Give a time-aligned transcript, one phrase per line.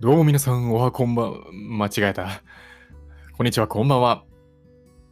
[0.00, 2.40] どうも皆さん、おはこんばん、間違えた。
[3.36, 4.22] こんにちは、こんばんは。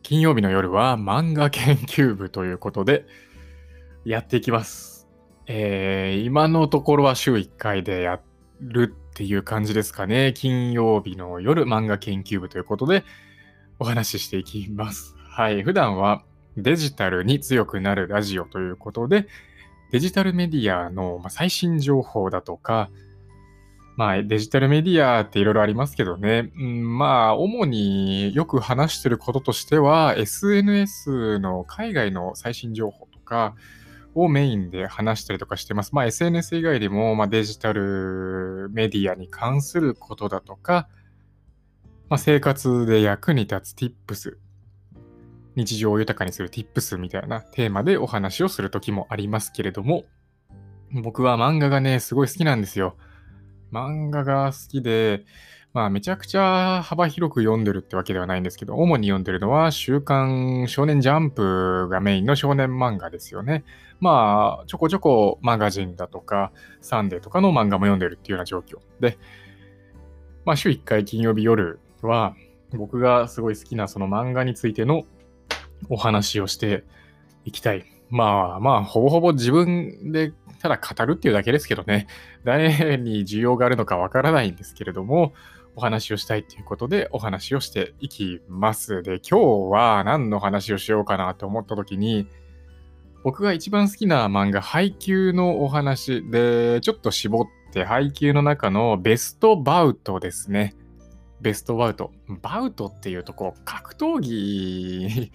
[0.05, 3.05] 金曜日の夜は漫画研究部ということで、
[4.05, 5.09] やっていきます。
[5.49, 8.21] えー、今のところは週1回でや
[8.61, 10.33] るっていう感じですかね。
[10.37, 13.03] 金曜日の夜、漫画研究部ということで、
[13.81, 15.17] お話ししていきます。
[15.17, 16.23] はい、普段は
[16.57, 19.27] デジタルに強くなるラジオということで、
[19.91, 22.89] デジタルメディアの最新情報だとか、
[23.97, 33.55] まあ、デジタルメディアっていろいろありますけどね、うん、まあ、主によく話してることとしては、SNS の海外の最新情報とか
[34.15, 35.95] をメインで話したりとかしてます。
[35.95, 40.89] まあ、SNS 以外でも、まあ、デジタルメディアに関することだとか、
[42.11, 44.37] まあ、生活で役に立つ Tips、
[45.55, 50.05] 日常を豊かにする Tips みたいなテーマでお話をするときもありますけれども、
[50.93, 52.97] 僕は漫画がね、すごい好きなんですよ。
[53.77, 55.25] 漫画が好きで、
[55.77, 63.63] まあ、めちゃくちゃ幅広く読んでるってわけではないんですけど、主に読んでるのは、週刊少年ジャンプがメインの少年漫画ですよね。
[64.01, 69.19] まあ、ちょこちょこマガジンだとか、サンデーとかの漫画も読んでるっていうような状況で、
[70.47, 72.35] まあ、週1回金曜日夜は、
[72.73, 75.05] 僕がすごい好きなその漫画についての
[75.91, 76.85] お話をして
[77.45, 77.85] いきたい。
[78.09, 82.07] まあまあ、ほぼほぼ自分でただ語るっていうだけですけどね、
[82.45, 85.33] 誰に需要があるのかわからないんですけれども、
[85.77, 89.03] お話をしたいということでお話をしていきます。
[89.03, 92.27] で、今日は何の話をしようかなと思った時に、
[93.23, 100.75] 僕が一番好きな漫画、配給のお話で、ちょっと絞って配給の中のベストバウトですね。
[101.41, 102.13] ベストバウト。
[102.41, 105.31] バウトっていうとこう、格闘技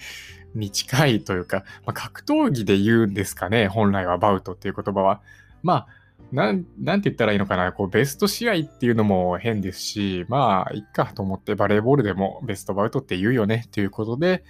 [0.56, 5.22] に近いというか、まあ、格闘技で言うんですかね、本来はバウトっていう言葉は。
[5.64, 5.88] まあ、
[6.32, 14.44] なん、なんて言ったらいいのかな、こう、ベスト試合っていうのも変ですし、まあ、いっかと思ってバレーボールでもベストバウトって言うよねということで、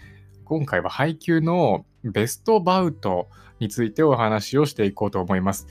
[0.46, 3.30] 今回は配球のベストバウト
[3.60, 5.68] についてお話をしていこうと思います。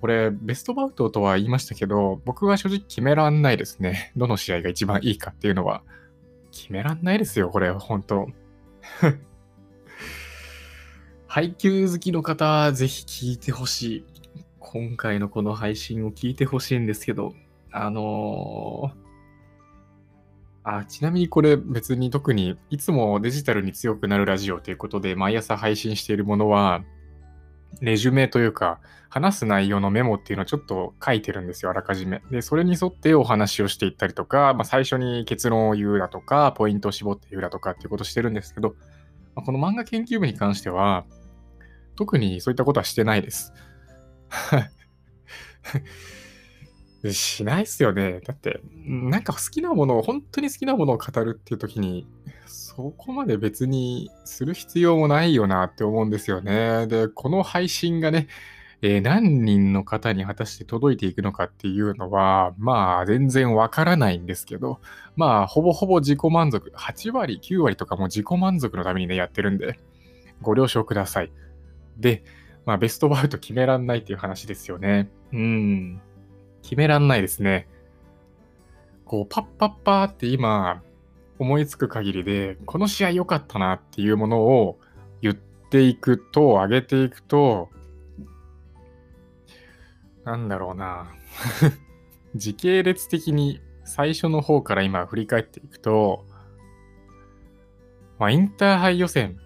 [0.00, 4.12] これ、ベストバウトとは言いましたけど、僕は正直決めらんないですね。
[4.16, 5.82] どの試合が一番いいかっていうのは。
[6.50, 8.28] 決めらんないですよ、これ、本当
[11.38, 14.04] 配給好きの方、ぜひ聞いてほしい。
[14.58, 17.32] 今回のこの配信を聞いてほしいんですけど、
[17.70, 26.82] あのー、あ、ちなみにこれ別に特にいつもデジタルに強くなるラジオということで毎朝配信しているものは、
[27.80, 32.20] レジュメというか、話す内容のメモっていうのをちょっと書いてるんですよ、あらかじめ。
[32.32, 38.74] で、それに沿ってお話をしていったりとか、まあ、最初に結論を言うだとか、ポイントを絞って言うだとかっていうことをしてるんですけど、
[39.36, 41.04] まあ、この漫画研究部に関しては、
[41.98, 43.52] 特にそういったことはしてないです。
[47.12, 48.20] しないっすよね。
[48.24, 52.06] だって、なんか好きなものを、本当に好きなものを語るっていう時に、
[52.46, 56.86] そこまで別にする必要もないよなって思うんですよね。
[56.86, 58.28] で、この配信がね、
[58.80, 64.80] えー、何人の方に果たして届いていくのかっていうのは、まあ全然わからないんですけど、
[65.16, 69.80] まあほぼほぼ自己満足、8割、9割とかも自己満足のためにね、やってるんで、
[70.42, 71.32] ご了承ください。
[71.98, 72.22] で、
[72.64, 75.08] まあ、ベストバウト決めらんないっていう話ですよね。
[75.32, 76.00] うん。
[76.62, 77.66] 決めらんないですね。
[79.04, 80.82] こう、パッパッパーって今、
[81.38, 84.78] 思いつく限りで、この試合良かったなっていうものを
[85.22, 87.70] 言っていくと、上げていくと、
[90.24, 91.14] なんだろうな。
[92.36, 96.26] 時系列的に最初の方から今振り返っていくと、
[98.18, 99.38] まあ、インターハイ予選、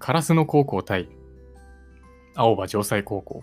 [0.00, 1.10] 烏野高校対
[2.38, 3.42] 青葉城西高校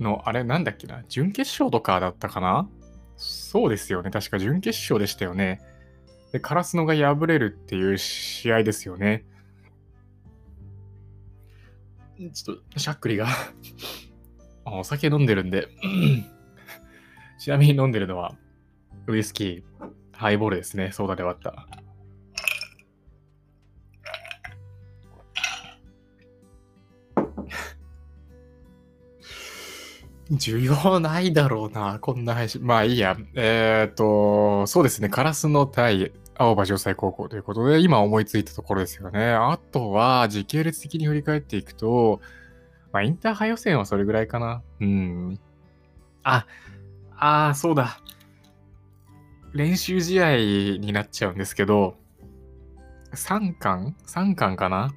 [0.00, 2.68] の、あれなんだっけな、準決勝とかだったかな？
[3.16, 4.10] そうですよね。
[4.10, 5.60] 確か準決勝でしたよね。
[6.32, 9.24] で、カラスノが敗れるっていう試合ですよね。
[12.32, 13.28] ちょっと、しゃっくりが
[14.64, 15.68] お酒飲んでるんで
[17.38, 18.36] ちなみに飲んでるのは、
[19.06, 20.92] ウイスキー、ハイボールですね。
[20.92, 21.66] ソーダで割った。
[30.30, 32.64] 需要ないだろうな、こんな配信。
[32.64, 33.16] まあいいや。
[33.34, 39.32] えっ、ー、と、そうですね、カラスの対青葉城西高校ということで、今思いついたところですよね。
[39.32, 42.20] あとは、時系列的に振り返っていくと、
[42.92, 44.62] まあ、インターハイ予選はそれぐらいかな。
[44.80, 45.38] うん。
[46.22, 46.46] あ、
[47.16, 48.00] ああ、そうだ。
[49.52, 50.36] 練習試合
[50.78, 51.96] になっちゃうんですけど、
[53.12, 54.94] 3巻 ?3 巻かな？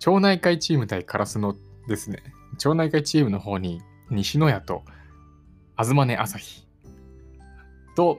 [0.00, 1.54] 町内会チーム対カラスの
[1.86, 2.22] ですね。
[2.56, 4.84] 町内会チームの方に西野屋と
[5.78, 6.66] 東根朝日
[7.96, 8.18] と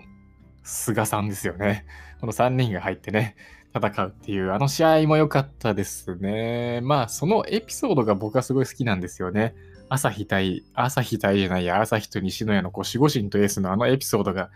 [0.63, 1.85] 菅さんですよね。
[2.19, 3.35] この3人が入ってね、
[3.73, 6.81] 戦うっていう、あの試合も良かったですね。
[6.81, 9.53] まあ、そのエピソードが僕はすごい好きなんですよね。
[9.89, 14.49] 朝日対、朝日対じゃないや、朝日と西野屋のこう守護神とエースのあのエピソードが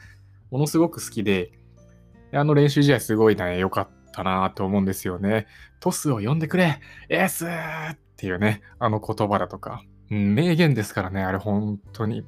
[0.50, 1.52] ものすごく好きで、
[2.34, 5.46] あの練習試合すごいね、良かったなと思うんですよね。
[5.80, 6.80] トスを呼んでくれ
[7.10, 7.46] エース
[8.20, 9.82] っていうね、あの言葉だとか。
[10.12, 12.26] うん、名言ですからね、あれ本当に。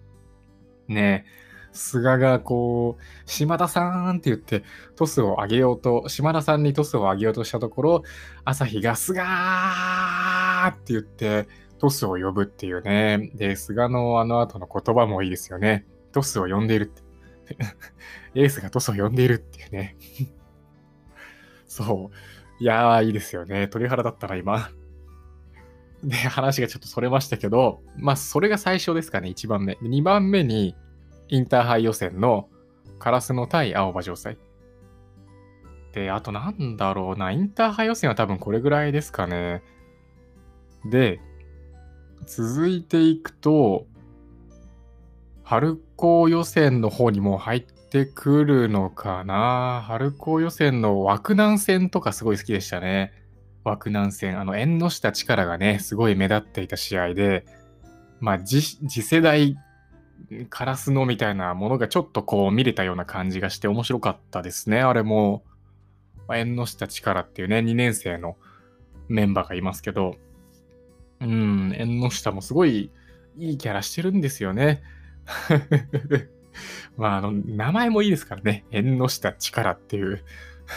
[0.87, 1.25] ね
[1.73, 4.63] 菅がこう、島田さんって言って
[4.95, 8.03] トスを上げようと、島田さんにトスを上げようとしたところ、
[8.45, 9.25] 朝日が菅っ
[10.75, 13.29] て言ってトスを呼ぶっていうね。
[13.35, 15.85] で、菅のあの後の言葉もいいですよね。
[16.13, 17.01] トスを呼んでいるって。
[18.39, 19.97] エースがトスを呼んでいるっていうね。
[21.67, 22.63] そう。
[22.63, 23.67] いやー、いいですよね。
[23.67, 24.69] 鳥肌だったら今。
[26.03, 29.73] で、話がちょっとそれましたけど、まあ、それが最初ですかね、1番目。
[29.81, 30.75] 2番目に、
[31.27, 32.49] インターハイ予選の
[32.99, 34.37] カラスの対青葉城西。
[35.93, 39.63] で、あとなんだろうな、インターハイ予選は多分これぐらいですかね。
[40.89, 41.19] で、
[42.25, 43.85] 続いていくと、
[45.43, 49.83] 春高予選の方にも入ってくるのかな。
[49.85, 53.13] 春高予選の枠南戦とかすごい好きでしたね。
[53.63, 54.39] 枠南戦。
[54.39, 57.45] あの、縁の下力がね、すごい目立っていた試合で、
[58.19, 59.57] まあ、次世代
[60.49, 64.81] カラスのみたいなものがちょっとこう見れたような感じがして面白かったですね。
[64.81, 65.43] あれも、
[66.27, 68.37] まあ、縁の下力っていうね、2年生の
[69.07, 70.15] メンバーがいますけど、
[71.19, 72.91] うん、縁の下もすごい
[73.37, 74.81] いいキャラしてるんですよね。
[76.97, 78.65] まあ、あの、名前もいいですからね。
[78.71, 80.23] 縁の下力っていう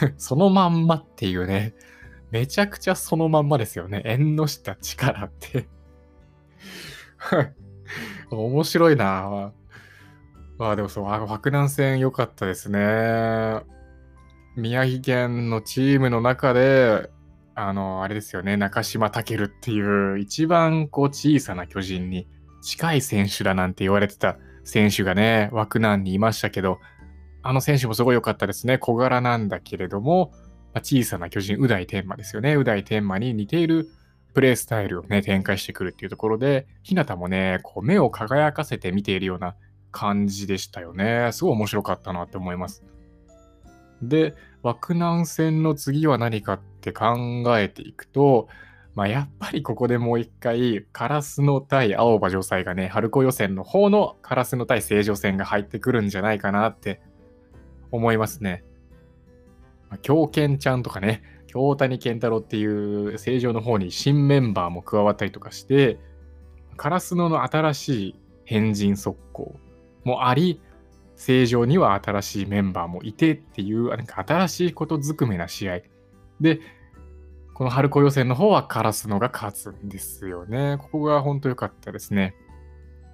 [0.16, 1.74] そのまんまっていうね。
[2.30, 4.02] めちゃくちゃそのまんまですよね。
[4.04, 5.68] 縁の下力って
[8.30, 9.52] 面白いな
[10.58, 13.60] まあでもそう、白南戦良かったですね。
[14.56, 17.10] 宮城県のチームの中で、
[17.56, 22.28] あの、あれですよね、中島健っていう一番こう小さな巨人に
[22.62, 26.78] 近い選手だなんて言われてた選手がね、枠南にいましたけど、
[27.42, 28.78] あの選手もすごい良かったですね。
[28.78, 30.32] 小柄なんだけれども、
[30.74, 32.56] まあ、小さな巨人、宇大天馬ですよね。
[32.56, 33.88] 宇大天馬に似ている
[34.34, 39.54] プレイスタイルをね、展開してくるっていうところで、日向もね、こう目を輝かせて見ているような
[39.92, 41.30] 感じでしたよね。
[41.32, 42.84] すごい面白かったなって思います。
[44.02, 48.48] で、枠南戦の次は何かって考えていくと、
[48.96, 57.00] まあ、やっぱりここでもう一回、カラスの対青葉城西がね、春子予選の方のカラスの対正常戦が入ってくるんじゃないかなって
[57.92, 58.64] 思いますね。
[59.94, 65.98] まあ、狂犬ちゃんとかね、京谷健太郎っていう正常の方に新メンバーも加わったりとかして、
[66.76, 69.54] カラスノの新しい変人速攻
[70.02, 70.60] もあり、
[71.14, 75.82] 正常には新しいメンバーもいてっていう、なんか新しいことずくめな試合。
[76.40, 76.58] で、
[77.52, 80.76] この春子予選の方はカラスノが勝つんですよね。
[80.80, 82.34] ここが本当良かったですね。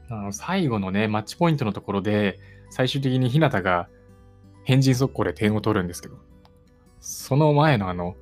[0.09, 2.39] あの最後のね、マッチポイントのところで、
[2.71, 3.91] 最終的に日向が
[4.65, 6.30] 変人速攻で点を取るんですけど、
[7.01, 8.17] その前のあの、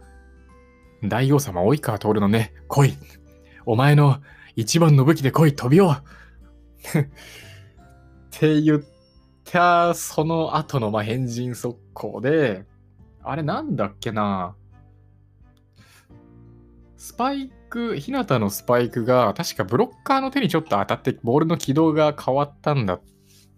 [1.02, 2.94] 大王様及川徹のね、来い
[3.66, 4.18] お前の
[4.56, 6.02] 一番の武器で来い飛びよ っ
[8.30, 8.82] て言っ
[9.44, 12.64] たその後のまあ変人速攻で、
[13.22, 14.56] あれなんだっけな
[16.96, 23.02] スパイク、日向のスパイクが確かブロッカーの手にちょっと当たってボールの軌道が変わったんだっ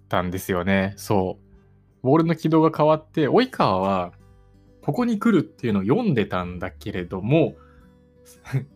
[0.09, 0.95] たんですよね。
[0.97, 2.07] そう。
[2.07, 4.13] ボールの軌道が変わって、及川は
[4.91, 7.55] ここに来るっていうのを読んでたんだけれども、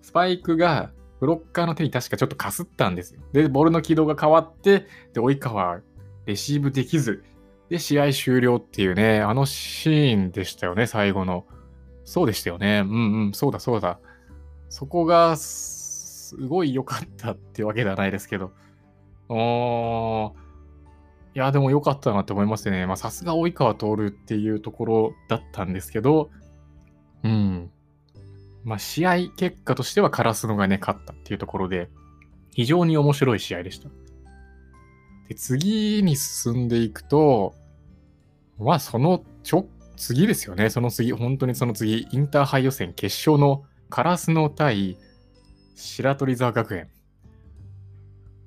[0.01, 3.21] スパイクがブロッカーの手に確かちょっとかすったんですよ。
[3.33, 5.81] で、ボールの軌道が変わって、で、及川
[6.27, 7.25] レシーブできず、
[7.69, 11.47] で、試合終了っていうね、あのシーンでしたよね、最後の。
[12.05, 12.85] そうでしたよね。
[12.85, 13.99] うんうん、そうだそうだ。
[14.69, 18.53] そこが、すごい良かったってわけではないですけど。
[19.29, 20.44] おー、
[21.35, 22.87] いや、でも良かったなって思いますね。
[22.87, 26.31] まあ、さすが及川徹っていうところだったんですけど、
[27.25, 27.71] うん。
[28.63, 31.91] まあ、試合結果としてはカラスノがね、勝ったっていうところで、
[32.53, 33.89] 非常に面白い試合でした。
[35.29, 37.55] で、次に進んでいくと、
[38.59, 40.71] まあ、そのちょ、次ですよね。
[40.71, 44.99] その次、本当にその次、インターハイ予選決勝のカラスノ対
[45.75, 46.89] 白鳥沢学園。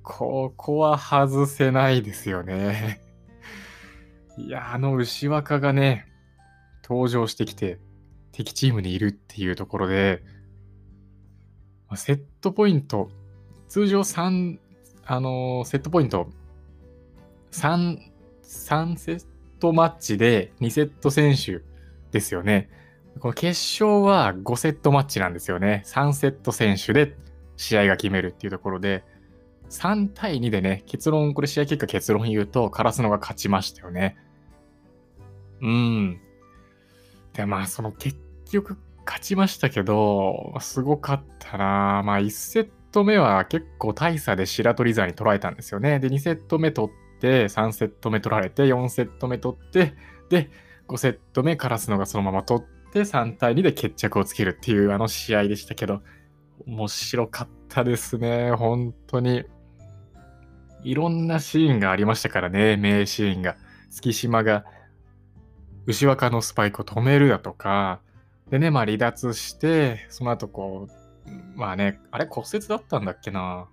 [0.09, 3.01] ここは外せないですよね。
[4.37, 6.07] いや、あの牛若がね、
[6.81, 7.77] 登場してきて、
[8.31, 10.23] 敵チームにいるっていうところで、
[11.95, 13.09] セットポイント、
[13.67, 14.59] 通常3、
[15.05, 16.29] あのー、セットポイント、
[17.51, 17.97] 3、
[18.43, 19.25] 3セッ
[19.59, 21.61] トマッチで2セット選手
[22.11, 22.69] ですよね。
[23.19, 25.83] この決勝は5セットマッチなんですよね。
[25.85, 27.17] 3セット選手で
[27.57, 29.03] 試合が決めるっていうところで、
[29.69, 34.17] 3対2でね、結論、これ試合結果結論言うと、カラスノが勝ちましたよね。
[35.61, 36.21] うん。
[37.33, 38.17] で、まあ、その結
[38.51, 45.99] 局勝ちましたけど、すごかったなまあ、1セット目は結構大差で白鳥座に取られたんですよね。
[45.99, 49.93] で、2セット目取って、3セット目取られて、4セット目取って、
[50.29, 50.49] で、
[50.87, 56.01] 5セット目カラスノがそのまま取って、3対2で決着をつけるっていうあの試合でしたけど、
[56.65, 59.45] 面白かったですね、本当に。
[60.83, 63.57] いろんなシーンがありましたからね、名シーンが。
[63.89, 64.65] 月島が
[65.85, 68.01] 牛若のスパイクを止めるだとか、
[68.49, 73.67] でね、まあ離脱して、その後こう、まあね、あれ骨折だったんだっけな。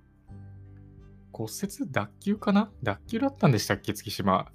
[1.32, 2.70] 骨折脱臼かな？
[2.82, 4.50] 脱臼だったんでしたっけ、月島。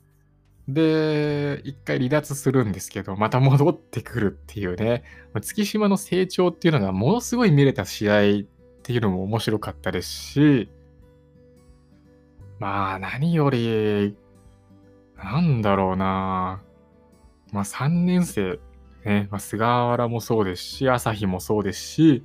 [0.68, 5.04] で、一回離脱するんですけど、また戻ってくるっていうね、
[5.42, 8.24] 月島の成長っていうのがものすごい見れた試合っ
[8.84, 10.70] ていうのも面白かったですし、
[12.60, 14.16] まあ何より、
[15.16, 16.62] なんだろうな
[17.52, 18.60] まあ3年生、
[19.06, 22.24] ね、まあ、菅原もそうですし、朝日もそうですし、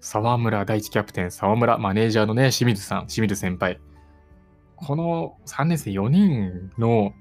[0.00, 3.80] 沢村第一キャプテン、沢村マネージャーのね、清水さん、清水先輩。
[4.76, 7.12] この3年生4人の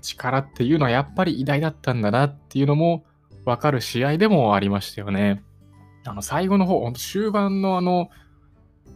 [0.00, 3.04] 力っていうのはやっぱり偉大だったんだなっていうのも
[3.44, 5.42] 分かる試合でもありましたよね。
[6.04, 8.10] あの最後の方、終盤のあの、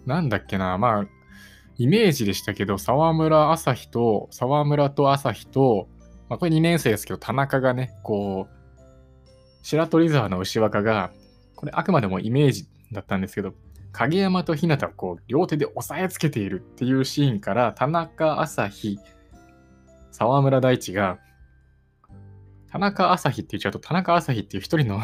[0.04, 1.06] なんだっけな、まあ、
[1.78, 5.88] イメージでしたけど、沢村朝日と、沢村と朝日と、
[6.28, 8.56] まあ、これ2年生ですけど、田中がね、こう、
[9.62, 11.12] 白鳥沢の牛若が、
[11.54, 13.54] これあくまでもイメージだったんですけど、
[13.92, 18.98] 影山と日向をこう両手で押さえつけているっていうシーンから、田中朝日、
[20.10, 21.18] 沢村大地が、
[22.70, 25.00] 田中朝日って言っちゃうと、田中朝日っていう一人の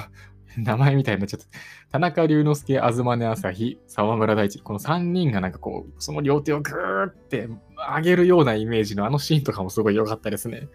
[0.58, 1.46] 名前みたいになっちゃった。
[1.92, 4.60] 田中龍之介、東根朝日、沢村大地。
[4.60, 7.48] この3人がなんかこう、その両手をグーって
[7.96, 10.68] 上げるようなイメージのあのシーンとかもすごい良かったですね。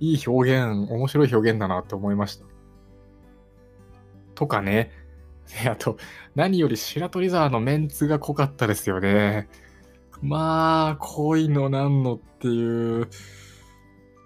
[0.00, 2.44] いい表現、面白い表現だなって思いました。
[4.34, 4.90] とかね。
[5.66, 5.98] あと、
[6.34, 9.48] 何より白鳥沢のメンツが濃かったですよね。
[10.22, 13.08] まあ、濃いのなんのっていう、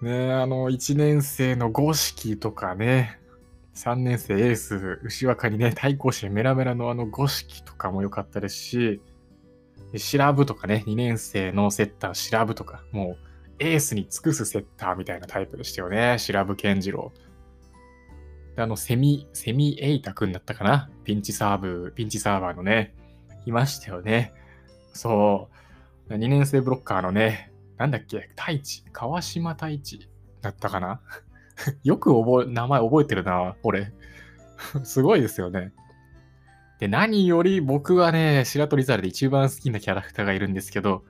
[0.01, 3.18] ね、あの、1年生の五色とかね、
[3.79, 9.01] 3年生エース、牛若にね、対抗心メラメラのあの五色とかも良かったですし、
[9.97, 13.17] 調ぶとかね、2年生のセッター、調ぶとか、もう、
[13.59, 16.17] エースに尽くすセッターみたいなタイプでしたよね。
[16.19, 17.13] 白ブ健次郎。
[18.57, 22.93] で、あの、セミ、セミエイタくんだったかなピンチサーブ、ピンチサーバーのね、
[23.45, 24.33] いましたよね。
[24.91, 25.49] そ
[26.09, 26.13] う。
[26.13, 30.09] 2年生ブロッカーのね、なんだっけ、太一、川島太一
[30.41, 30.99] だったかな
[31.83, 33.93] よく覚え、名前覚えてるな、俺。
[34.83, 35.73] すごいですよね。
[36.79, 41.03] で、何より僕はね、白鳥猿で一番好きなキャラクターがいるんですけど、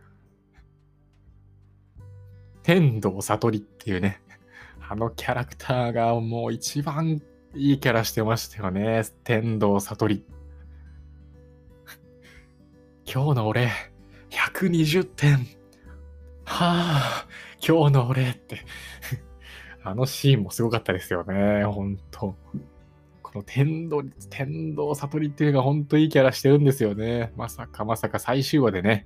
[2.63, 4.21] 天童悟りっていうね、
[4.87, 7.21] あのキャラクターがもう一番
[7.55, 9.03] いいキャラしてましたよね。
[9.23, 10.23] 天童悟り。
[13.11, 13.71] 今日の俺、
[14.29, 15.47] 120点。
[16.45, 17.27] はあ、
[17.65, 18.65] 今日の俺って
[19.83, 22.35] あのシーンもすごかったですよね、ほんと。
[23.21, 27.31] この天童、天童悟りっていうのがほんといいキャラしてるんですよね。
[27.37, 29.05] まさかまさか最終話でね、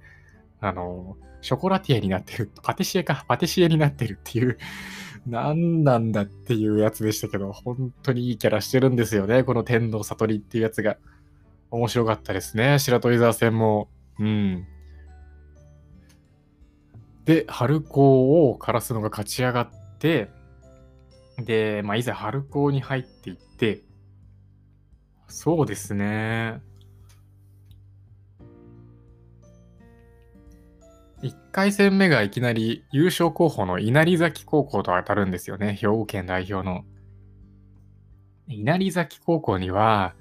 [0.59, 4.57] あの、ショコラティエになってる、パティシエか、パティシエになってるっていう、
[5.27, 10.97] 何なんだっていうやつでしたけど、本当にいいキャラしてるんですよね、この天童悟りっていうやつが。
[11.73, 13.89] 面白かったですね、白鳥沢戦も。
[14.19, 14.67] うん。
[17.25, 20.29] で、春高を枯らすのが勝ち上がって、
[21.37, 23.81] で、まあ、いざ春高に入っていって、
[25.27, 26.61] そうですね。
[31.23, 35.73] 1回戦目がいきなり優勝候補の稲荷崎高校と当たるんですよね。
[35.73, 36.83] 兵庫県代表の。
[38.47, 40.15] 稲荷崎高校には、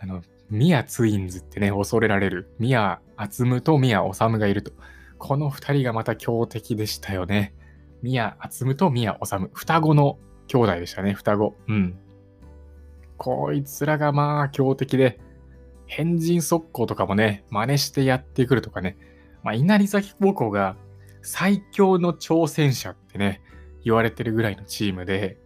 [0.00, 4.72] あの、宮ツインズってね、恐れられる宮厚夢と宮治がいると。
[5.18, 7.54] この2人がまた強敵でしたよね。
[8.02, 9.48] 宮厚夢と宮治。
[9.54, 11.56] 双子の兄弟でしたね、双子。
[11.68, 11.98] うん。
[13.16, 15.20] こいつらがまあ強敵で、
[15.86, 18.96] 変人速攻とかもね、真似してやってくるとかね。
[19.42, 20.76] まあ、稲荷崎高校が
[21.22, 23.40] 最強の挑戦者ってね、
[23.84, 25.38] 言われてるぐらいのチームで、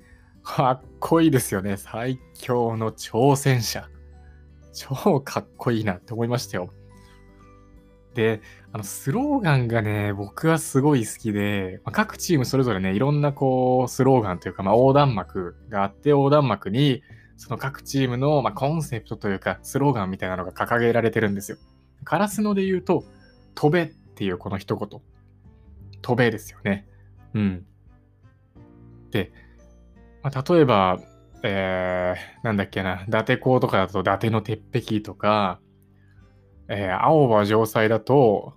[0.43, 1.77] かっこいいですよね。
[1.77, 3.89] 最強の挑戦者。
[4.73, 6.73] 超かっこいいなって思いましたよ。
[8.15, 17.03] で、あの、スローガンがね、僕はすごい好きで、まあ、各チームそれぞれね、いろんなこう、スローガンというか、まあ、横断幕があって、横断幕に、
[17.37, 21.59] その各チームの、まあ、コンセプトというか、スローガンみたいなのが掲げられてるんですよ。
[22.05, 23.05] カラスので言うと、
[23.55, 25.01] 飛べっていうこの一言。
[26.03, 26.87] 飛べですよね。
[27.35, 27.67] うん。
[29.11, 29.33] で、
[30.23, 31.01] まあ、例えば、
[31.43, 35.61] えー、なんだっけな、伊達港とかだと伊達の鉄壁とか、
[36.73, 38.55] えー、青葉城西だと、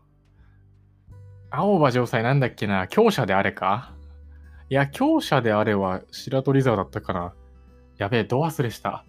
[1.50, 3.96] 青葉城西なんだっけな、強者であれか？
[4.70, 7.34] いや、強者であれは白鳥沢だったかな。
[7.98, 9.04] やべえ、ど忘れした。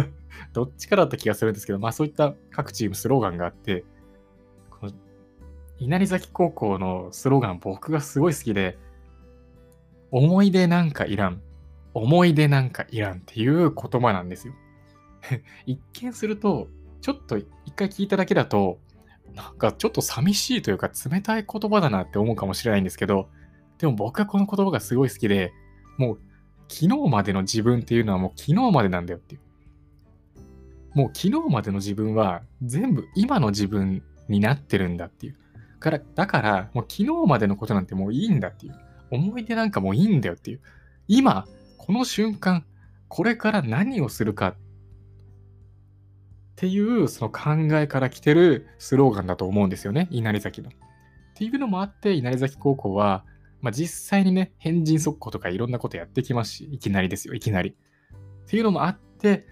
[0.54, 3.84] どっちかだった気がするんですけど、まあそういった各チームスローガンがあって、
[4.70, 4.92] この
[5.78, 8.78] 稲荷崎高校のスローガン僕がすごい好きで、
[10.10, 11.42] 思い出なんかいらん。
[11.92, 14.54] 思い出なんかいらんっていう言葉なんですよ。
[15.66, 16.68] 一見すると、
[17.02, 17.38] ちょっと
[17.76, 18.78] 回聞いただけだと、
[19.34, 23.28] なんかちょっと寂しいというか冷たい言葉だなって思うかもしれないんですけど、
[23.78, 25.52] でも僕はこの言葉がすごい好きで、
[25.98, 26.18] もう
[26.68, 29.40] 昨日までの自分っていうのはもう昨日までなんだよっていう。
[30.94, 35.36] もう昨日までの自分は全部今の自分になってるんだっていう。
[35.78, 38.74] から、だから、もう昨日までのことなんてもういいんだっていう。
[39.10, 40.60] 思い出なんかもういいんだよっていう。
[41.06, 41.46] 今、
[41.78, 42.64] この瞬間、
[43.08, 44.56] これから何をするか
[46.56, 50.70] っていうその考えから来てるスローガンだと思うんですよね、稲荷崎の。
[50.70, 50.72] っ
[51.34, 53.26] ていうのもあって、稲荷崎高校は、
[53.60, 57.70] まあ、実際にね、変人速攻とかいろんなことやってきますし、いきなりですよ、いきなり。
[57.70, 57.74] っ
[58.46, 59.46] ていうのもあって、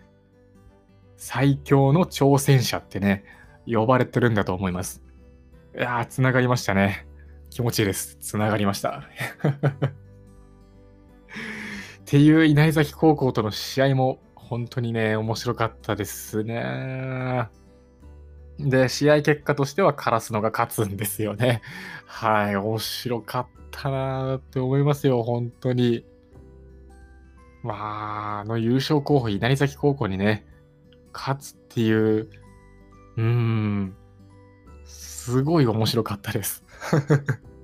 [1.18, 3.24] 最強の挑戦者ってね、
[3.66, 5.02] 呼ばれてるんだと思います。
[5.76, 7.06] いやー、つながりましたね。
[7.50, 8.16] 気持ちいいです。
[8.18, 9.02] つながりました。
[12.00, 14.20] っていう稲荷崎高校との試合も
[14.54, 17.48] 本当にね、面白かったですね。
[18.60, 21.60] で、試合結果としてはカラスのが勝つんですよね。
[22.06, 26.06] はい、面白かったなって思いますよ、本当に。
[27.64, 30.46] まあ、あの優勝候補、稲荷崎高校にね、
[31.12, 32.30] 勝つっていう、
[33.16, 33.96] うーん、
[34.84, 36.64] すごい面白かったです。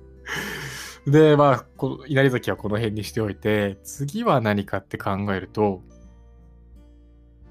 [1.07, 5.83] で、まあ、この稲荷崎はこの辺にしておいて、次は何かって考えると、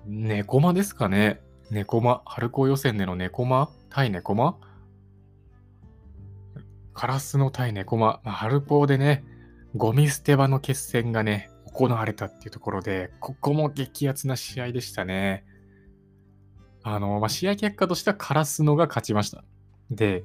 [0.06, 1.40] 猫間ですかね。
[1.70, 2.22] 猫間。
[2.24, 3.70] 春高予選での猫間？
[3.88, 4.56] 対猫間？
[6.92, 8.20] カラスの対猫間。
[8.24, 9.24] まあ、春高でね、
[9.76, 15.44] ゴミ捨て場の決戦がね、行われたっていうところで、ここも激アツな試合でしたね。
[16.82, 19.44] あの、まあ、試合結果としてはカラスのが勝ちました。
[19.90, 20.24] で、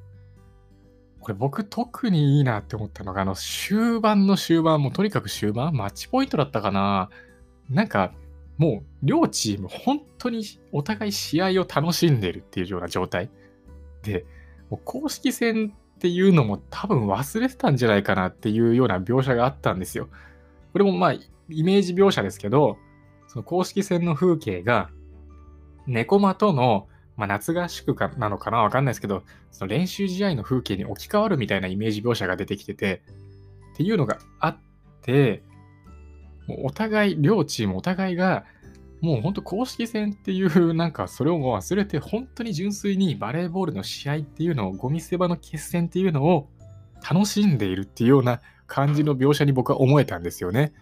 [1.19, 7.09] これ僕特にいいなって思ったのが、あの終盤の終盤、もうとにかく終盤、マッチポイントだったかな。
[7.69, 8.13] なんか、
[8.57, 13.29] もう両チーム本当にお互い試合を楽しんでるっていうような状態。
[14.03, 14.25] で、
[14.69, 20.07] もう公式戦っていうのも多分忘れてたんじゃないかなっていうような描写があったんですよ。
[20.71, 22.77] これもまあイメージ描写ですけど、
[23.27, 24.89] その公式戦の風景が
[25.87, 26.87] 猫間との
[27.17, 33.03] まあ、夏合宿かなのかなわかんないですけど、その練習試合の風景に置き換わるみたいなイメージ描写が出てきてて、
[33.73, 34.57] っていうのがあっ
[35.01, 35.43] て、
[36.47, 38.45] もうお互い、両チームお互いが、
[39.01, 46.49] もう本当公式戦っていう、なんかそれをもう忘れて、本当に純粋にバレーボールの試合っていうのを、ゴミ捨て場の決戦っていうのを
[47.07, 50.73] 楽しんでいるっていうような感じの描写に僕は思えたんですよね。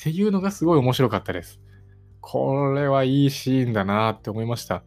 [0.00, 1.60] っていうのがすごい面白かったです。
[2.20, 4.82] これはいいシーンだなって思いました。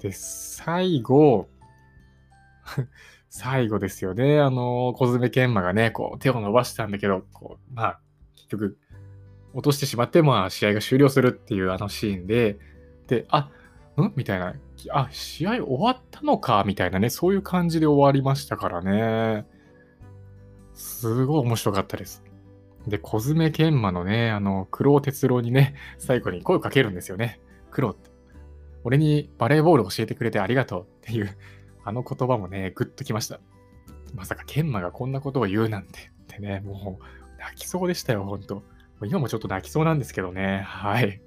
[0.00, 1.48] で、最後、
[3.30, 4.40] 最後ですよね。
[4.40, 8.00] あの、小爪研磨がね、こう、手を伸ばしたんだけど、こう、まあ、
[8.36, 8.78] 結局、
[9.54, 12.58] 落としてしまって、まあ、試合が終了するっていうあのシーンで、
[13.06, 13.50] で、あ、
[13.96, 14.12] ん？
[14.16, 14.54] みたいな、
[14.92, 16.64] あ、試合終わったのか？
[16.66, 19.46] みたいなね、そういう感じで終わりましたからね。
[20.74, 22.22] すごい面白かったです。
[22.86, 27.40] で、小爪研磨のね、あの、黒尾哲郎にね、 最後に声をかけるんですよね。
[27.70, 28.10] 黒って。
[28.84, 31.36] 俺にバレーボール教えてくれてありがとうっていう、
[31.84, 33.40] あの言葉もね、グッときました。
[34.14, 38.62] まさか研磨がこんなことを言うなんてってね、もう泣きそうでしたよ、ほんと。
[39.06, 41.20] 今もちょっと泣きそうなんですけどね、はい。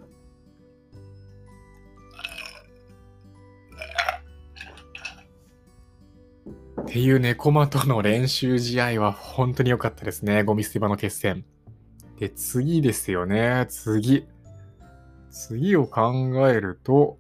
[6.82, 10.44] っていう猫間との練習試合は本当に良かったですね。
[10.44, 11.46] ゴミ捨て場の決戦。
[12.20, 13.66] で、次ですよね。
[13.70, 14.28] 次。
[15.30, 16.12] 次を考
[16.50, 17.18] えると、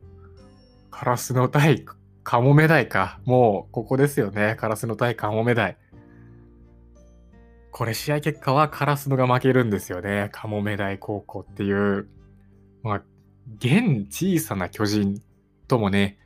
[0.90, 1.86] カラスの対
[2.24, 3.22] カモメダイか。
[3.24, 4.58] もう、ここですよね。
[4.60, 5.78] カラスの対カモメダイ。
[7.72, 10.30] これ試合結果はカラスのが負けるんですよね。
[10.32, 12.08] カモメダイ高校っていう、
[12.84, 13.04] まあ、
[13.58, 15.22] 現小さな巨人
[15.68, 16.18] ともね、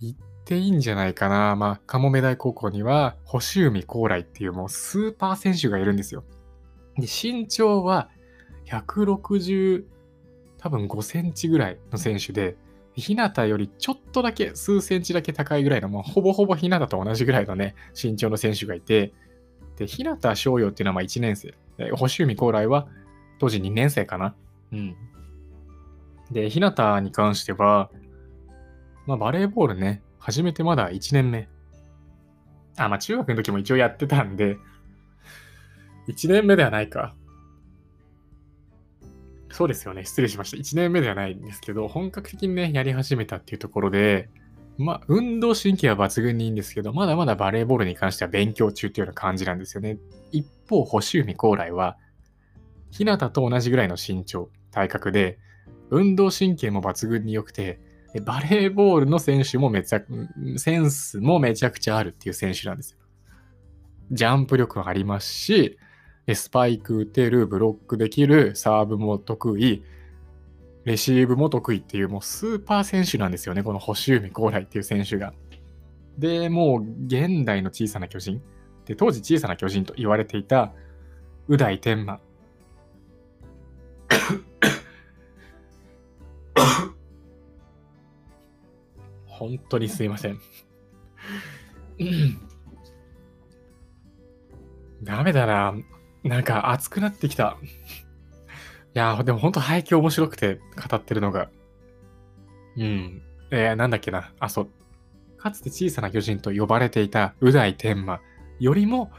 [0.00, 0.14] 言っ
[0.46, 1.56] っていいんじゃないかな。
[1.56, 6.22] まあ、カモメ大高校には、星海高来っていうもうスーパー選手がいるんですよ。
[6.96, 8.10] で、身長は
[8.66, 9.84] 160、
[10.58, 12.56] 多分5センチぐらいの選手で、
[12.94, 19.12] 日向よりちょっとだけ、数センチだけ高いぐらいの、もうほぼほぼ日向と同じぐらいのね、身長の選手がいて、
[19.76, 21.54] で、日向翔陽っていうのはま1年生。
[21.94, 22.88] 星海高来は
[23.38, 24.34] 当時2年生かな。
[24.72, 24.96] うん。
[26.30, 27.90] で、日向に関しては、
[29.06, 31.48] まあバレーボールね、始めてまだ1年目。
[32.76, 34.56] あ、まあ中学の時も一応やってたんで、
[36.08, 37.14] 1年目ではないか。
[39.50, 40.04] そうですよね。
[40.04, 40.56] 失礼しました。
[40.56, 44.28] 1年目ではないんですけど、本格的にね、やり始めたっていうところで、
[44.78, 49.98] まあ、運動神経は抜群にいいんですけど、まだまだバレーボールに関しては勉強中っていうような感じなんですよね。
[50.32, 51.96] 一方、星海高来は、
[52.90, 55.38] 日向と同じぐらいの身長、体格で、
[55.90, 57.80] 運動神経も抜群に良くて、
[58.24, 60.02] バレーボールの選手もめちゃ、
[60.56, 62.98] センスもめちゃくちゃあるっていう選手なんですよ。
[64.12, 65.78] ジャンプ力はありますし、
[66.34, 69.82] スパイク打てる、ブロックできる、サーブも得意、
[70.86, 75.34] レシーブも得意っていう、もうスーパー選手なんですよね、この星海高来っていう選手が。
[76.16, 78.40] で、もう現代の小さな巨人。
[78.84, 80.72] で、当時小さな巨人と言われていた、
[81.48, 82.20] 宇大天満。
[89.26, 90.38] 本当にすいません。
[95.02, 95.74] ダメだな。
[96.22, 97.58] なんか熱くなってきた。
[98.96, 101.50] いやでも本当背景面白くて語ってるのが。
[102.78, 103.22] うん。
[103.50, 104.32] えー、なんだっけな。
[104.40, 104.68] あ、そう。
[105.36, 108.22] かつて小さな巨人と呼ばれていた宇大天馬
[108.58, 109.10] よりも、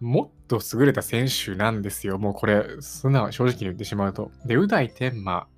[0.00, 2.16] もっと優れた選手なんですよ。
[2.18, 4.30] もうこれ、そんな正直に言ってしまうと。
[4.46, 5.48] で、宇大天馬、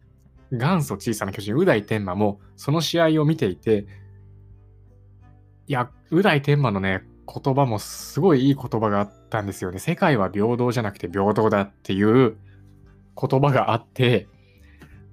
[0.51, 3.87] 元祖小さな巨人、宇大天馬も、その試合を見ていて、
[5.69, 9.79] いや、宇大天馬のね、言葉もすごいいい言葉があったんですよね。
[9.79, 12.37] 世界は平等じゃなくて平等だっていう
[13.21, 14.29] 言葉があって、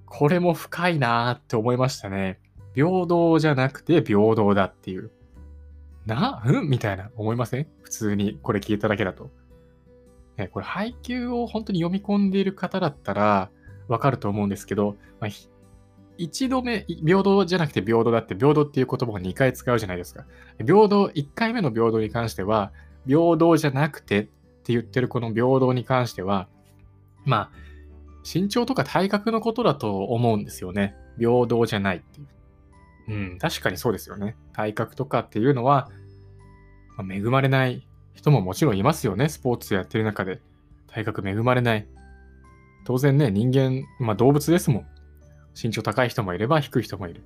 [0.05, 2.39] これも深いなーって思いましたね。
[2.73, 5.11] 平等じゃなくて平等だっていう。
[6.05, 6.69] な、うん？
[6.69, 7.67] みたいな思いません？
[7.81, 9.29] 普通にこれ聞いただけだと。
[10.37, 13.49] ね、これ配給を本当に読み込んでいる方だったら
[13.87, 15.31] わかると思うんですけど、まあ、
[16.17, 20.25] 一度目、平等じゃなくて平等だって平等っていう言葉を2回使うじゃないですか。
[20.59, 22.71] 平等、1回目の平等に関しては、
[23.07, 26.47] 平等じゃなくてって言ってるこの平等に関しては、
[27.25, 27.66] まあ、
[28.27, 30.95] 身長とか体格のことだと思うんですよね。
[31.17, 32.27] 平等じゃないっていう。
[33.09, 34.35] うん、確かにそうですよね。
[34.51, 35.89] 体格とかっていうのは、
[36.97, 39.29] まあ、恵まれない人ももちろんいますよね。
[39.29, 40.41] スポーツやってる中で。
[40.87, 41.87] 体格恵まれない。
[42.85, 44.85] 当然ね、人間、まあ動物ですもん。
[45.61, 47.23] 身長高い人もいれば低い人もいる。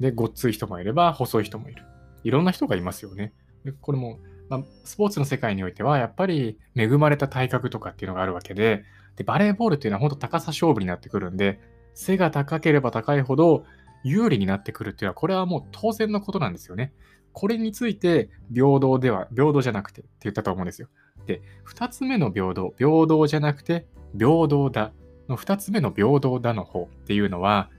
[0.00, 1.84] で、ごっつい人もいれば細い人もいる。
[2.24, 3.32] いろんな人がいますよね。
[3.64, 8.84] でこれも、まあ、スポーツの世界においては、やっぱり恵まれた体格とかっていうのがあるわけで、
[9.18, 11.58] でバレーボールっていうのは本当高さ勝負になってくるんで、
[11.94, 13.64] 背が高ければ高いほど
[14.04, 16.92] 有利になってくるっていうのは、これはもう当然のことなんですよね。
[17.32, 20.88] これについて平等では、平等じゃなくてって言ったと思うんですよ。
[21.26, 24.92] で、二つ目の平等、平等じゃなくて平等だ
[25.28, 27.70] の2つ目の平等だの方っていうのは、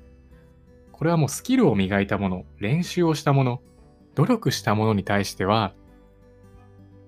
[0.91, 3.61] これはもうスキルを磨いたもの、練習をしたもの、
[4.15, 5.73] 努力したものに対しては、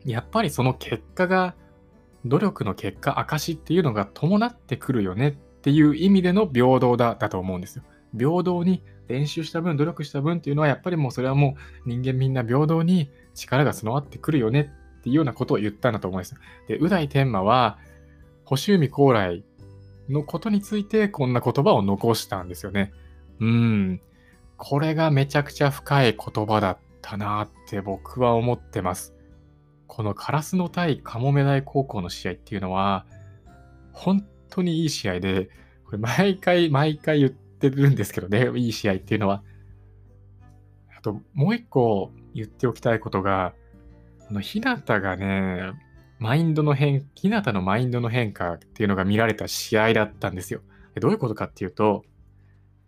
[0.05, 1.55] やっぱりその結果が、
[2.25, 5.31] 努力の結果、証っていうのが伴ってくるよねっ
[5.61, 7.83] ていう意味での平等だ、だと思うんですよ。
[8.17, 11.55] 平等に練習した分、努力した分っていうのは、やっぱりもうそれはも
[11.85, 16.35] う人間みんな平等に力が備わってくるよねっていうようなことを言ったんだと思うんです。
[16.67, 17.79] で、宇大天馬は、
[18.45, 19.43] 星海高来
[20.09, 22.91] のことについてこんな言葉を残したんですよね。
[23.39, 24.01] うん。
[24.57, 29.15] これがめちゃくちゃ深い言葉だったなって僕は思ってます。
[29.91, 33.05] このカラスの対カモメ大高校の試合っていうのは、
[33.91, 35.49] 本当にいい試合で、
[35.83, 39.43] これ毎回毎回言ってるんですけどね、いい試合っていうのは。
[40.97, 43.53] あと、もう一個言っておきたいことが、
[44.29, 45.73] あの、日向がね、
[46.19, 50.61] マインドの変、日向のマインドの変化っていうのが見られた試合だったんですよ。
[51.01, 52.05] どういうことかっていうと、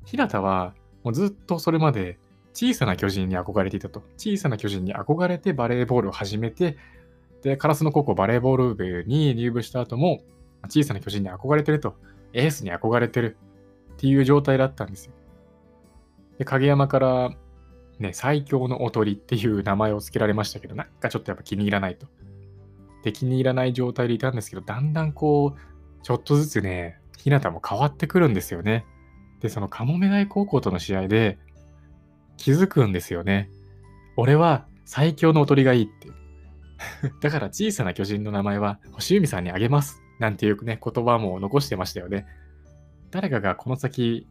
[0.06, 2.18] 日向はもうずっとそれまで
[2.54, 4.04] 小さな巨人に憧れていたと。
[4.18, 6.78] 小さな巨人に憧れてバレーボールを始めて、
[7.42, 10.22] で、カラスの高校バレーボール部に入部した後も、
[10.70, 11.96] 小さな巨人に憧れてると。
[12.34, 13.38] エースに憧れてる
[13.94, 15.14] っていう状態だったんですよ。
[16.38, 17.32] で、影山から
[18.00, 22.08] ね、最強のおとりっていう名前を付けられましたけど、なんかちょっとやっぱ気に入らないと。
[23.04, 28.86] で気に入らない状態でいたんですけど、だんだんこう、ちょっとずつね、日向も変わってくるんですよね。
[29.42, 31.38] で、そのカモメ大高校との試合で
[32.38, 33.50] 気づくんですよね。
[34.16, 36.10] 俺は最強のおとりがいいって。
[37.22, 40.02] だから小さな巨人の名前は星海さんにあげます。
[40.20, 42.26] なんていうね、言葉も残してましたよね。
[43.12, 44.28] 誰かがこの先、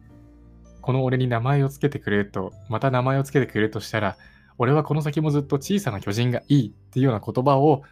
[0.81, 4.17] この俺に名前を付けてくれると、また名前を付けてくれるとしたら、
[4.57, 7.83] 俺はこの先もずっと小さな巨人がいいっていうような言葉を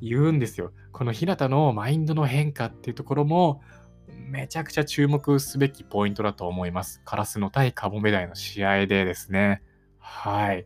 [0.00, 0.72] 言うんですよ。
[0.92, 3.62] この日向のマインドの変化っていうところも、
[4.32, 7.02] めちゃくちゃ注目すべきポイントだと思います。
[7.04, 9.62] カラスの対カモメダイの試合でですね。
[9.98, 10.64] はい。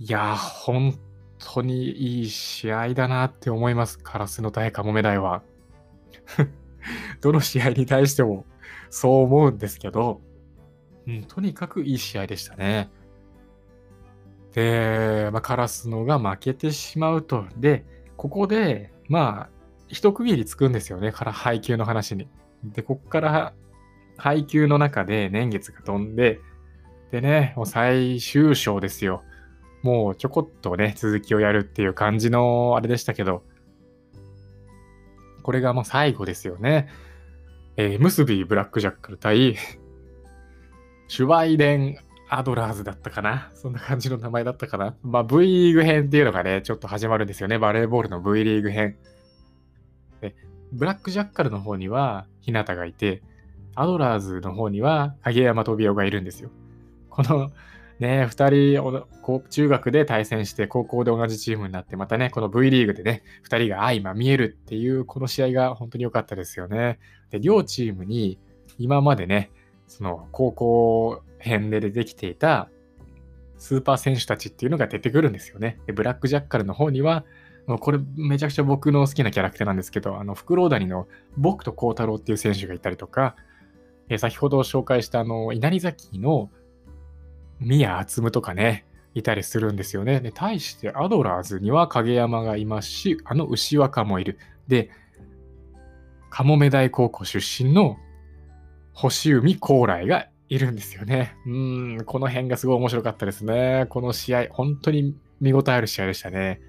[0.00, 0.98] いや、本
[1.38, 4.00] 当にいい試合だなって思います。
[4.00, 5.44] カラスの対カモメダイは。
[7.22, 8.44] どの試合に対しても
[8.90, 10.20] そう思うんですけど、
[11.06, 12.90] うん、とにかくいい試合でしたね。
[14.54, 17.46] で、まあ、カラスのが負けてしまうと。
[17.56, 17.84] で、
[18.16, 19.57] ここで、まあ、
[19.88, 21.12] 一区切りつくんですよね。
[21.12, 22.28] から配給の話に。
[22.64, 23.54] で、こっから
[24.16, 26.40] 配給の中で年月が飛んで、
[27.10, 29.22] でね、もう最終章ですよ。
[29.82, 33.42] もうちょこっとね、続きをやるっていう感じのあれでしたけど、
[35.42, 36.88] これがもう最後ですよね。
[37.76, 39.56] えー、ムスビーブラックジャックル対
[41.06, 41.96] シュワイデン
[42.28, 47.58] アドラーズだったかなそんな感じの名前だったかなまあ V リーグ編っていうのがね、ちょっと始まるんですよね。
[47.58, 48.96] バレーボールの V リーグ編。
[50.20, 50.34] で、
[50.72, 53.22] ブラックジャッカルの方には日向がいて、
[53.74, 56.50] アドラーズの方には影山飛雄がいるんですよ。
[57.10, 57.50] この
[57.98, 67.00] ね、2人、中学で対戦して高校で同じチームになって、またね、この V リーグでね、2人が相ま見えるっていうこの試合が本当に良かったですよね。
[67.30, 68.38] で、両チームに
[68.78, 69.50] 今までね、
[69.88, 72.68] その高校編で出てきていた
[73.56, 75.80] スーパー選手たちっていうのが出てくるんですよね。
[75.86, 77.24] で、ブラックジャッカルの方には、
[77.76, 83.36] これめちゃくちゃ僕の好きなキャラクターなんですけど、あの、フクロウダニの僕と孝太郎っていう選手がいたりとか、
[84.08, 86.50] え先ほど紹介したあの、稲荷崎の
[87.60, 90.20] 宮厚夢とかね、いたりするんですよね。
[90.20, 94.38] で、対してアドラーズには影山がいますし、あの牛若もいる。
[94.66, 94.90] で、
[96.30, 97.96] カモメ大高校出身の
[98.92, 101.34] 星海高来がいるんですよね。
[101.46, 103.86] うん、この辺がすごい面白かったですね。
[103.88, 106.60] この試合、本当に見応えある試合でしたね。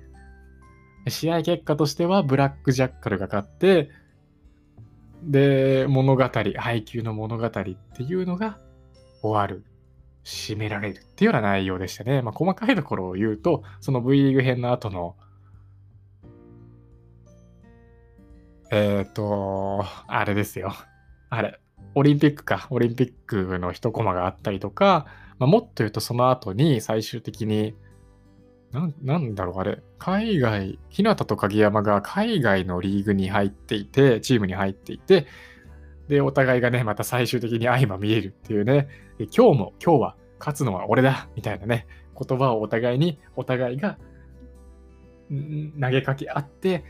[1.07, 3.89] 試合結果としては、ブラックジャッカルが勝って、
[5.23, 7.61] で、物語、配給の物語って
[8.03, 8.59] いうのが
[9.21, 9.65] 終わる。
[10.23, 12.21] 締められるっていうような内容でしたね。
[12.21, 15.15] まあ、細かいところを言うと、その V リーグ編の後の、
[18.71, 20.73] えっ、ー、と、あれですよ。
[21.29, 21.59] あれ、
[21.95, 25.07] オリンピックか、オリンピックの一コマがあったりとか、
[25.39, 27.73] まあ、もっと言うとその後に最終的に、
[28.71, 35.25] ななんだろう、あれ、海外、日向と影山が海外のリーグに入っていて、チームに入っていて、
[36.07, 38.87] で、お互いがね、また最終的に相ま見えるっていうね、
[39.35, 41.87] 今日も、今日は勝つのは俺だみたいなね、
[42.19, 43.97] 言葉をお互いに、お互いが
[45.29, 46.83] 投げかけ合って、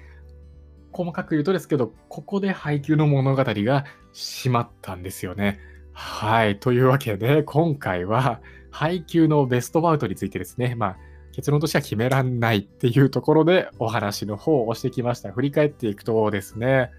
[0.91, 5.59] 細かく言うとですけど、ここで配給の物語が閉まったんですよね。
[5.93, 6.59] はい。
[6.59, 10.97] というわけで、今回は配給のベストバウトについてですね、まあ、
[11.39, 15.31] 結論としては決めらんないっていうところでお話の方をしてきました。
[15.31, 16.91] 振り返っていくとですね、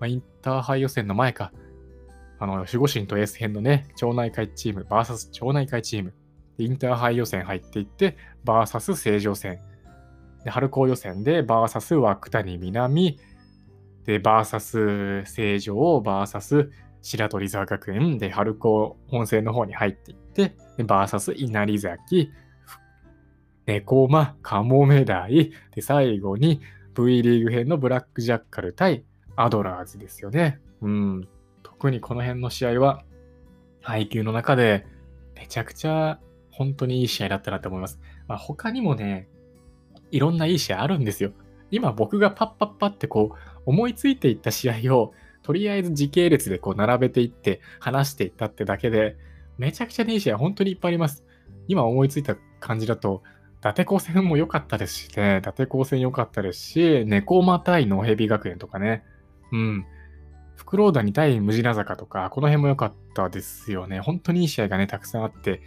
[0.00, 1.50] まあ、インターハイ予選の前か、
[2.38, 6.12] あの、守護神とエース編のね、町内会チーム、VS 町内会チーム、
[6.58, 9.60] インターハイ予選入っていって、VS 正常戦、
[10.44, 13.18] で春高予選で VS 涌谷南、
[14.04, 15.74] で、VS 正常、
[16.04, 16.68] VS
[17.00, 18.18] 白鳥沢学園。
[18.18, 22.30] で春高本戦の方に入っていって、VS 稲荷崎、
[23.66, 26.60] 猫間、カモメダイ、で、最後に
[26.96, 29.04] V リーグ編のブラックジャッカル対
[29.36, 30.60] アドラーズですよね。
[30.82, 31.28] うん。
[31.62, 33.04] 特にこの辺の試合は、
[33.80, 34.86] 配球の中で
[35.34, 36.18] めちゃくちゃ
[36.50, 38.00] 本当にいい試合だったなと思います。
[38.26, 39.28] まあ、他にもね、
[40.10, 41.32] いろんないい試合あるんですよ。
[41.70, 49.16] 今僕がパッパッパってこう思いついていった試合をとりあえず時系列でこう並べていって話していったってだけで
[49.58, 51.24] めちゃくちゃいい試合本当にいっぱいあります。
[51.66, 53.22] 今思いついた感じだと
[53.64, 59.02] 伊達高専も良かったですしね、伊達高専良かったですし、猫またいのヘビ学園とかね、
[59.52, 59.86] うん。
[60.54, 64.00] フクロウダニ対ムジナ坂とか、この辺も良かったですよね。
[64.00, 65.62] 本当にいい試合がね、たくさんあって、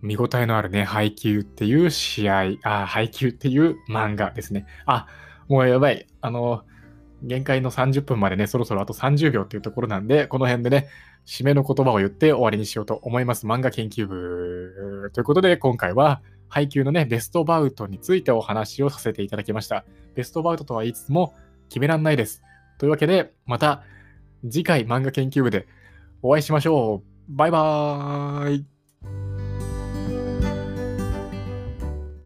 [0.00, 4.64] 見応えのあるね、配球っていう試合、あ、配球っていう漫画ですね。
[4.86, 5.06] あ、
[5.48, 6.06] もうやばい。
[6.22, 6.64] あの、
[7.22, 10.88] 限界の30分までね、そろそろあと30秒っていうところなんで、この辺でね、
[11.26, 13.46] 締めの言葉を言って終わりにしようと思います。
[13.46, 15.10] 漫画研究部。
[15.12, 19.84] ということで、今回は、配給のね、ベストバウトについてお話をさせていただきました。
[20.14, 21.34] ベストバウトとは言いつつも
[21.68, 22.42] 決めらんないです。
[22.78, 23.84] というわけで、また
[24.42, 25.66] 次回漫画研究部で
[26.22, 27.10] お会いしましょう。
[27.28, 28.66] バイバーイ